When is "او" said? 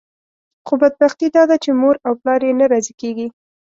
2.05-2.13